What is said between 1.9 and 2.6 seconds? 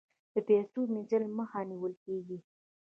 کیږي